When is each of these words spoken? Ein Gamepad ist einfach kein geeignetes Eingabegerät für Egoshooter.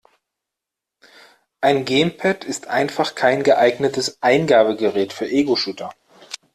Ein 1.61 1.85
Gamepad 1.85 2.43
ist 2.43 2.65
einfach 2.69 3.13
kein 3.13 3.43
geeignetes 3.43 4.19
Eingabegerät 4.23 5.13
für 5.13 5.29
Egoshooter. 5.29 5.93